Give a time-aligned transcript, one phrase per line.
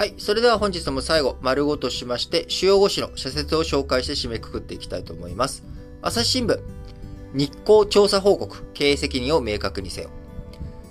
[0.00, 0.14] はい。
[0.16, 5.62] それでは本日も最後、丸ごとしまして、主要5紙の社説を紹介して締めくくっていきたいと思います。
[6.00, 6.58] 朝日新聞、
[7.34, 10.08] 日光調査報告、経営責任を明確にせよ。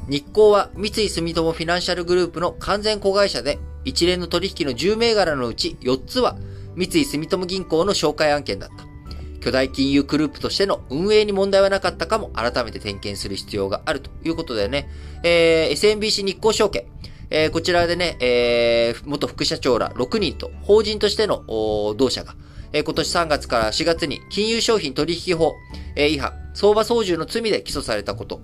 [0.07, 6.37] 日光は三井住友フィナンシャルグループの完全子会社で、一連の取引の10銘柄のうち4つは、
[6.75, 8.85] 三井住友銀行の紹介案件だった。
[9.39, 14.87] 巨大金融グループとしての運営に問題はなかったかも改めて点検する必要があるということでね、
[15.23, 16.83] えー、SMBC 日興証券、
[17.29, 21.43] えー、こちらでね、えー、元副社長ら6人と法人としての
[21.97, 22.35] 同社が、
[22.73, 25.55] えー、今年3月から4月に金融商品取引法、
[25.95, 28.41] えー、違反、相場操縦の罪で起訴されたこと、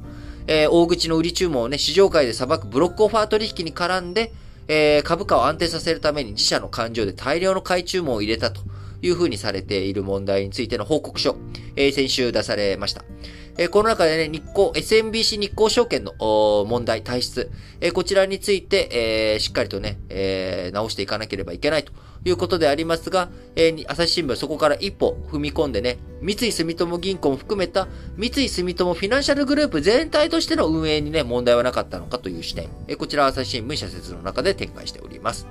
[0.47, 4.31] えー、大口の売り注文をね、市場界で裁くブロックオファー取引に絡んで、
[4.67, 8.61] えー、株価を安定させるために自社の勘定で大量の買い注文を入れたと
[9.01, 11.35] いうふうにされている問題についての報告書、
[11.75, 13.03] えー、先週出されました。
[13.57, 16.13] え、この中でね、日光、SMBC 日光証券の
[16.67, 21.93] 問題、体質、え、こちらについて、え、しっかりとね、え、直していかなければいけないと
[22.25, 35.47] いうことでありますが、えー、朝日新聞そこから一歩踏み込んでね、三井住友銀行も含めた三井住友フィナンシャルグループ全体としての運営にね、問題はなかったのかという視点、え、こちら朝日新聞社説の中で展開しております。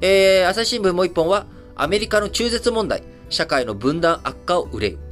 [0.00, 1.46] えー、朝日新聞もう一本は、
[1.76, 5.11] アメリカの中絶問題、社会の分断悪化を憂う。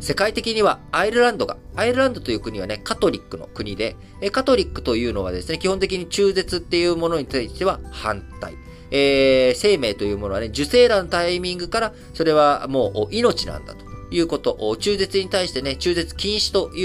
[0.00, 3.96] 世界的にはアイルランドが、アイルランドという国はね、カトリックの国で、
[4.32, 8.54] カトリックというのはですね、基本的に中絶っていうものに対しては反対。
[8.90, 14.76] えー、生命というものはね、受精卵のタイミングから、それはもう命なんだということ。
[14.78, 16.84] 中絶に対してね、中絶禁止とい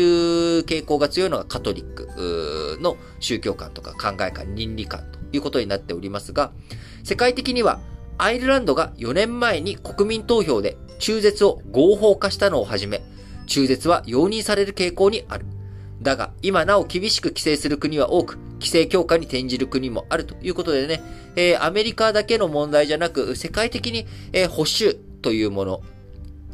[0.60, 6.52] う傾向が強いのがカトリックの宗教観とか考え観、倫理観ということになっておりますが、
[7.04, 7.80] 世界的には
[8.18, 13.02] アイルランドが4年前に国民投票で中絶を合法化したのをはじめ、
[13.48, 15.46] 中絶は容認される傾向にある。
[16.02, 21.02] だが、今なお厳しく規制する国は多く、規制強化に転じる国もあるということでね、
[21.36, 25.82] えー、アメリカだけの問題じゃなく、世界的に、えー、保守というもの、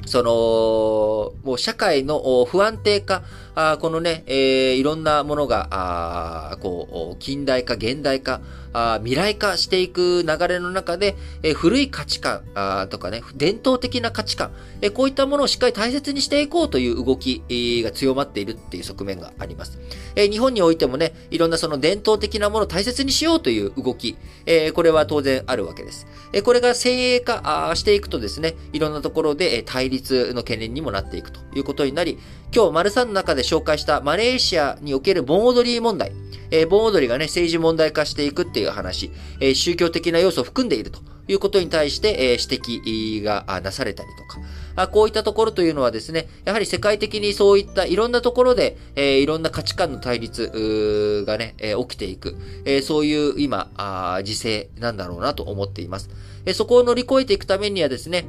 [0.05, 3.23] その、もう社会の不安定化、
[3.55, 8.41] あこのね、えー、いろんなものが、あこう、近代化、現代化、
[8.73, 14.51] あ未来化していく流れの中で、えー、古い価値観あとかね、伝統的な価値観、
[14.81, 19.79] えー、こういったものをしっかり大切にしていこうという動き、えー、が強まっているっていう側面があります。
[20.17, 26.05] えー、日本においてもね、いろんなその伝統的なものを大切にしようという動き、えー、これは当然あるわけです。
[26.33, 32.17] えー、これが先鋭化あしていくとですね、いろんなところで対立の懸念にもなっていくということになり、
[32.53, 36.11] 今日、丸3の中で紹介したマレーシアにおける盆踊り問題。
[36.51, 44.39] えー、盆踊りがね、政治問題化していくっていう話、えー、宗教的な要素を含んでいるということに対して、えー、指摘がなされたりとか、
[44.75, 56.09] あこういったところというのはですね、やはり世界的にそういったいろんなところで、えー、いろんな価値観の対立がね、えー、起きていく、えー、そういう今あ、時勢なんだろうなと思っています。
[56.45, 58.25] え、そこを乗り越えていくためにはですね、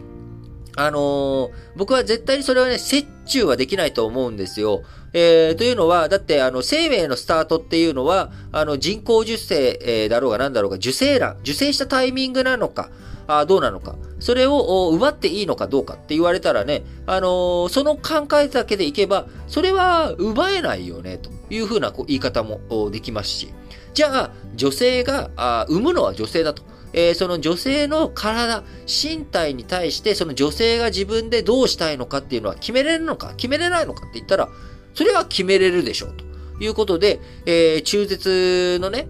[0.77, 4.83] あのー、僕は絶対にそれはね、折衷はできないと思うんですよ。
[5.15, 12.91] えー、というのは、だって、あの、生命のスタートっていうのは、あの、人工授精、えー、だろうが何だろうが、受精卵、受精したタイミングなのか、
[13.27, 13.97] あどうなのか。
[14.21, 22.61] それを奪っていいのかどうかって言われたらね、あの、その考えだけでいけば、それは奪えないよね、というふうな言い方も
[22.91, 23.53] できますし。
[23.95, 26.63] じゃあ、女性が、あ産むのは女性だと。
[26.97, 34.49] えー、その女性の体、身体に対して、その女性が自分でどうしたいのかっていうのは決めれるのか、決めれないのかって言ったら、
[34.95, 36.15] それは決めれるでしょう。
[36.17, 36.25] と
[36.65, 39.09] いうことで、えー、中絶のね、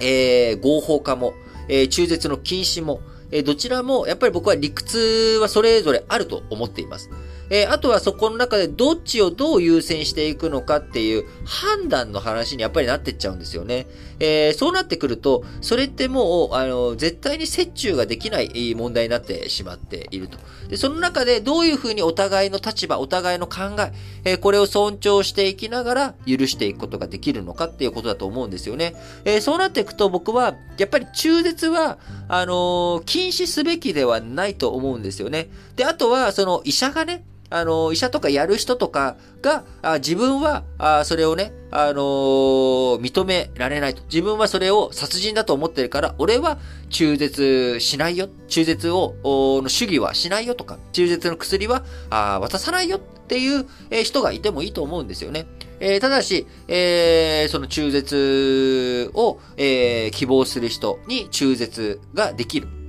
[0.00, 1.34] えー、合法化も、
[1.68, 7.10] えー、中絶の禁止も、え、どちらも、やっぱり僕は理屈はそれぞれあると思っています。
[7.50, 13.86] えー、あとはそこの中でどっちをどう優先していくのかっていう判断の話にやっぱりなってっちゃうんですよね。
[14.18, 20.38] えー、そうなってくると、それってもう、あの、絶対に折衷ができない問題になってしまっていると。
[20.68, 23.92] で、その中でどういうふうにお互いの立場、お互いの考え、
[24.24, 28.94] えー、これを尊重していきながら許していくことができるのかっていうことだと思うんですよね。
[29.24, 35.48] えー、そうなっていくと僕は、やっぱり中絶は、あの禁止すべきではないと思うんですよね。
[35.76, 44.02] で、あとは、その医者がね、あの、医者とかやる人とかが、あ自分はあ、それをね、あのー、認められないと。
[44.04, 46.58] 自分はそれを殺人だと思ってるから、俺は
[46.90, 48.28] 中絶しないよ。
[48.48, 55.46] 中絶を、の主義はしないよとか、中絶の薬はあ渡さないよっていう、えー、人がいてもいいと思うんですよね。
[55.78, 62.85] えー、ただし、えー、その中絶を、えー、希望する人に中絶ができる。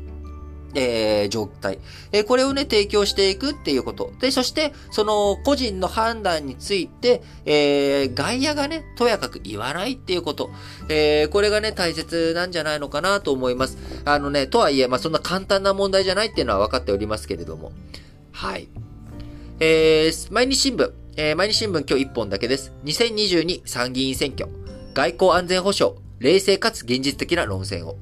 [0.79, 1.79] えー、状態。
[2.11, 4.13] えー、これをね、提供していくっていうこと。
[4.19, 10.51] で、そして、その、個人の判断について、えー、外野がね、とやかく言わないっていうこと。
[10.87, 13.79] えー、これがね、大切なんじゃないのかなと思います。
[14.05, 17.71] あのね、とはいえ、まあ、そんな簡単な問題じゃないっていうのは分かっておりますけれども。
[18.31, 18.67] はい。
[19.59, 20.91] えー、毎日新聞。
[21.15, 22.71] えー、毎日新聞今日1本だけです。
[22.85, 24.47] 2022参議院選挙。
[24.93, 25.97] 外交安全保障。
[26.19, 27.97] 冷静かつ現実的な論戦を。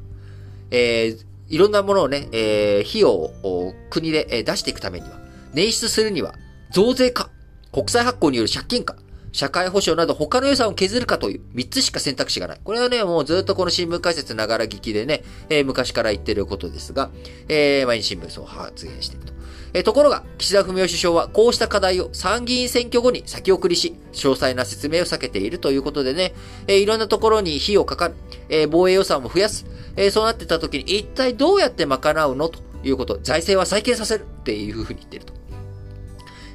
[0.71, 5.19] えー、いろんなものをね、えー、費用を国で出していくためには、
[5.53, 6.35] 捻出するには、
[6.71, 7.29] 増税か、
[7.71, 8.95] 国債発行による借金か、
[9.31, 12.59] 社会保障など他の予算を削るかという3つしか選択肢がない。
[12.63, 17.11] これはね、もうずっとこの新聞解説ながら聞きでね、えー、昔から言ってることですが、
[17.49, 19.34] えー、毎日新聞そう発言していると。
[19.75, 26.33] え、ところが、岸田文雄首相はこうした課題を参議院選挙後に先送りし、詳細な説明を避けているということでね、
[26.65, 28.15] え、いろんなところに費用かかる、
[28.47, 29.65] え、防衛予算も増やす、
[29.97, 35.33] え、そうなってた時に一体どうやって賄うのということ、財政は再建させるっていうふうに言ってると。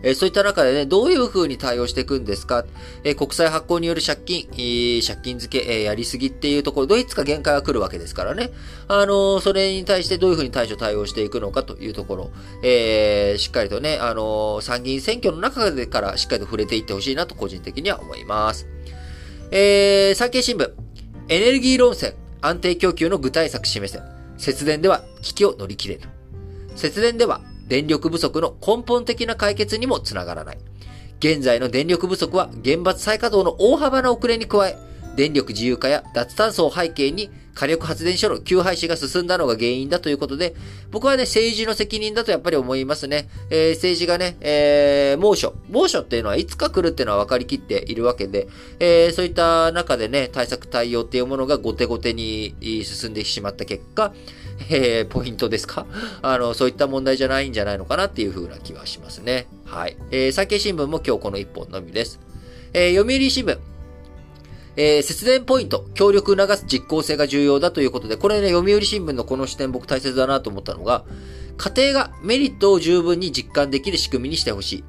[0.02, 2.64] え、そういった中でね、どういう風に対応していくんですか、
[3.04, 8.50] え、国債発行による借金、借金付け、えやりすぎっていうところ、どいつか限界が来るわけですからね。
[8.88, 12.30] あのそれに対してどういう風に対処対応していくのかというところ、
[12.62, 18.66] えしっかりとね、あの参議院選挙の中でからしっかりと触れていってほしいなと個人的には思います。
[19.50, 20.70] えー、産経新聞、
[21.28, 24.00] エネルギー論戦、安定供給の具体策示せ。
[24.38, 26.00] 節電では危機を乗り切れる。
[26.74, 30.58] 節電では電力不足の根本的な解決にもつながらない。
[31.20, 34.76] 現在の電力不足は原発再稼働の大幅な遅れに加え、
[35.16, 40.54] 電力自由化や脱炭素を背景に火力発電所の休廃止が進んだのが原因だということで、
[40.90, 43.28] 僕はね、政治の責任だとやっぱり思いますね。
[43.50, 45.54] えー、政治がね、えー、猛暑。
[45.68, 54.14] 猛暑っていうのはいつか来るっていうのは分かりきっているわけで、えー、そういった中でね、対策対応っていうものが後手後手に進んでしまった結果、
[54.68, 55.86] えー、ポイントですか？
[56.22, 59.46] あの、そういった問題じゃないんじゃないのかなっていう風な気はしますね。
[59.64, 59.96] はい。
[60.10, 62.20] えー、産経新聞も今日この一本のみです。
[62.72, 63.58] えー、読売新聞。
[64.76, 71.04] えー、節電ポイント、協力促す実効性が重要だということで、これね、読売新聞のこの視点僕大切だなと思ったのが、
[71.56, 74.84] 家庭がメリットを十分に実感できる仕組みにしてほしい。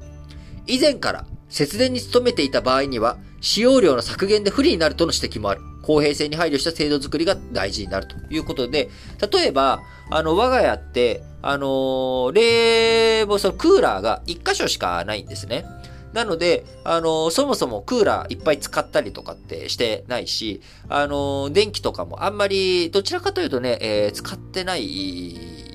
[0.66, 5.60] 以前から節電に努めていた場合には、使用量の削減で不利になるとの指摘もある。
[5.82, 8.88] 公平性に配慮した制度づくりが大事になるということで、
[9.32, 15.66] 例えば、あの、我が家って、あのー、冷房、そのクーラーが1箇所しかないんですね。
[16.12, 24.84] なので、あの、そもそもクーラーいっぱい使ったりとかってしてないし、あの、電気とかもあんまり、どちらかというとね、えー、使ってない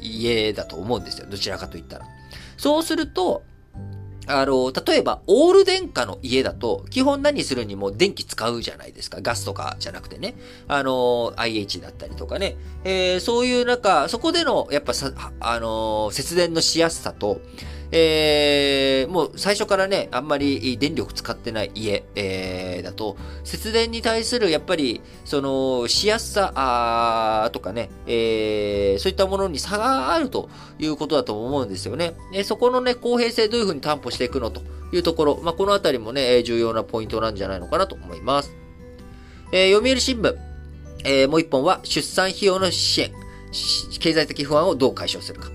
[0.01, 1.27] 家だと思うんですよ。
[1.29, 2.05] どちらかと言ったら。
[2.55, 3.43] そうすると、
[4.27, 9.19] あの、例えば、オール電化の家だと、基本何するにも電気使うじゃないですか。
[9.21, 10.35] ガスとかじゃなくてね。
[10.67, 12.57] あの、IH だったりとかね。
[12.83, 17.39] えー、そういう中、そこでの、やっぱさ、あの、節電のしやすさと、
[17.91, 30.49] えー、もう最初からね、あんまり電力使ってない家、えー、だと、節電に対するやっぱり、その、しやすさ、とかね、えー、そういったものに差があると
[30.79, 32.13] いうことだと思うんですよね。
[32.33, 34.61] えそこのね、公平性どういうふうに担保していくのと
[34.91, 38.53] いうところ、まあ、このあたりもね、重要なポイントなんじゃないのかなと思います。
[39.53, 40.35] え、読売新聞、
[41.05, 43.13] え、もう一本は出産費用の支援、
[43.99, 45.49] 経済的不安をどう解消するか。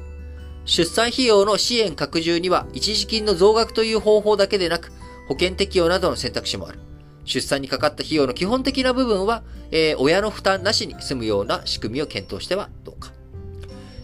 [0.64, 4.92] 出産費用の支援拡充には一時金の増額という方法だけでなく、
[5.28, 6.78] 保険適用などの選択肢もある。
[7.24, 13.12] 出産にかかった費用の基本的な部分は、えー、親の負担なしに済むような仕組みを検討してはどうか。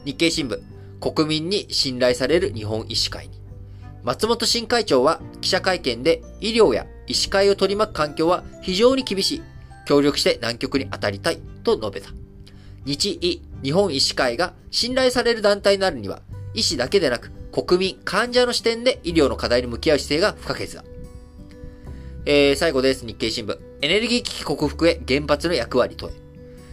[0.05, 0.61] 日経新聞、
[1.01, 3.39] 国民に信頼される日本医師会に。
[4.05, 9.43] 松本新会長は記者会見で医療や医師会を取り巻く環境は非常に厳しい。
[9.87, 12.11] 協力して南極に当たりたいと述べた。
[12.85, 16.23] 日医、日本医師会が信頼される団体になるには、
[16.59, 20.85] 医師だけでなく、国民、患者の視点で医療の課題に向き合う姿勢が不可欠だ。
[22.27, 23.07] えー、最後です。
[23.07, 23.59] 日経新聞。
[23.81, 26.15] エネルギー危機克服へ原発の役割問え。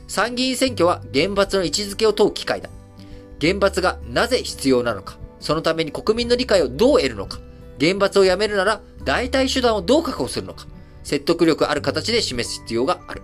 [0.07, 2.69] 参議院選挙は原発の位置づけを問う機会だ。
[3.39, 7.39] 原発がなぜ必要なのか、そのために国民の理解をどう得るのか、
[7.79, 10.65] 原発をやめるなら代替手段をどう確保するのか、
[11.03, 13.21] 説得力ある形で示す必要がある。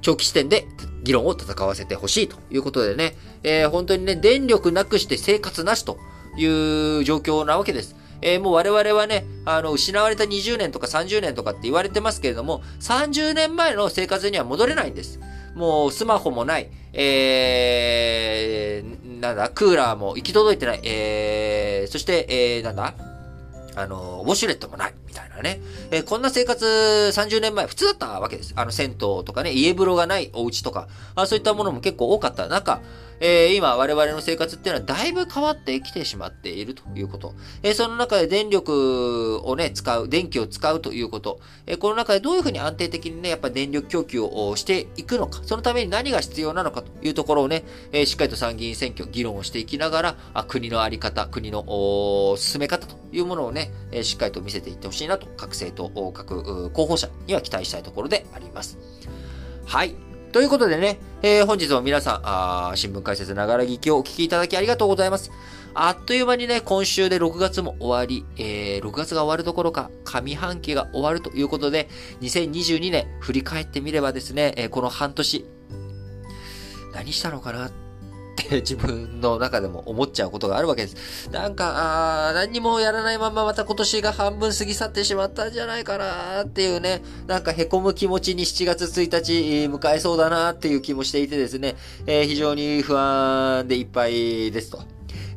[0.00, 0.66] 長期視点で
[1.02, 5.98] 議論を戦わせてほしいということでね、えー、本当にね、電力なくして生活なしと
[6.36, 7.96] いう状況なわけです。
[8.22, 15.20] えー、もう我々はね、あの、失われた20年とか30年とかって言われてますけれども、30年前の生活には戻れないんです。
[15.54, 22.94] もうスマホもない、えー、なんだ、クーラーも行き届いてない、えー、そして、えー、なんだ、
[23.74, 24.94] あの、ウォシュレットもない、
[25.42, 25.60] ね。
[25.90, 28.52] えー、こんな生活30年前普通だったわけです。
[28.56, 32.80] あの、銭湯とかね、家風呂がないお家とか、あそういったものも結構多かった中、
[33.20, 37.34] えー、今我々の生活っていうのはだいぶ変わってきてしまっているということ。
[37.62, 41.40] えー、その中で電力をね、使う、電気を使うということ。
[41.66, 58.78] えー、この中でどういうふうに安定的にね、やっぱ電力供給をしていくのか、そのために何が必要なのかというところをね、えしっかりと参議院選挙議論をしていきながら、あ国のあり方、国の進め方というものをね、えしっかりと見せていってほしいなと、各政党、各候補者には期待したいところであります。
[59.66, 59.94] はい。
[60.32, 65.30] ということでね、えー、本日も皆さん、あ新聞解説ながら聞きをお聞きいただきありがとうございます。
[65.74, 71.90] あっという間にね、今週で6月も終わり、えー、6月が終わるどころか、上半期が終わるということで、
[72.22, 75.44] 2022年振り返ってみればですね、えー、この半年、
[76.94, 77.70] 何したのかな
[78.60, 81.30] 自分の中でも思っちゃうことがあるわけです。
[81.30, 89.32] なんか、あ何にもやらないまままた今年が半分過ぎ去ってしまったんじゃないかなっていうね、なんか凹む気持ちに7月1日
[89.68, 91.76] 迎えそうだなっていう気もしていてですね、
[92.06, 94.82] えー、非常に不安でいっぱいですと。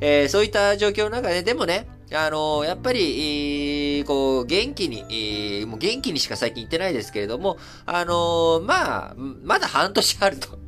[0.02, 10.63] えー、そういった状況の中で、でもね、あの、やっぱり、こう、元気に、もう元気にしか最近言ってないですけれども、あのまあ、まだ半年あると。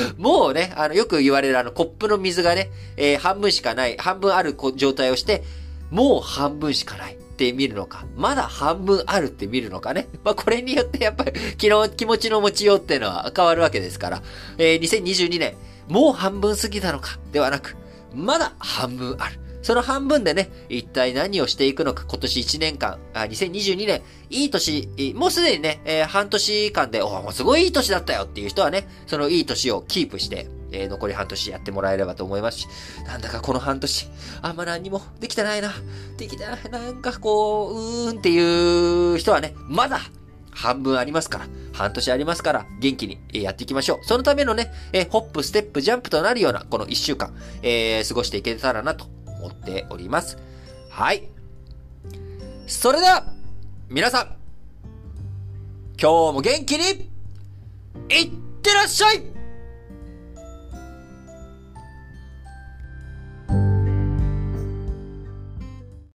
[0.18, 5.42] もうね、あの、よく言われるあの、コップの水がね、えー、半分しかない、半分ある状態をして、
[5.90, 10.08] もう半分しかないって見るのか、まだ半分あるって見るのかね。
[10.24, 14.22] まあ、これによってやっぱり、気の気持ちの持ちようっていうのは変わるわけですから、
[14.58, 15.54] えー、2022年、
[15.88, 17.76] もう半分過ぎたのか、ではなく、
[18.14, 19.45] まだ半分ある。
[19.66, 32.68] その半分でね、一体何をしていくのか、今年1年間、あ2022年、いい年、もうすでにね、えー、半年間で、おもうすごいいい年だったよっていう人はね、そのいい年をキープして、えー、残り半年やってもらえればと思いますし、
[33.08, 34.08] なんだかこの半年、
[34.40, 35.72] あんま何にもできてないな、
[36.16, 39.98] できてない、なんかこう、うーんっていう人はね、まだ
[40.52, 44.06] 半分ありますから、半年ありますから、元気にやっていきましょう。
[44.06, 49.15] そのためのね、えホップ、ステップ、ジャンプとなるような、この1週間、えー、過ごしていけたらなと
[49.46, 50.38] 思っております。
[50.90, 51.28] はい。
[52.66, 53.24] それでは、
[53.88, 54.26] 皆さん、
[56.00, 57.10] 今日も元気に、
[58.08, 58.30] いっ
[58.62, 59.35] てらっしゃい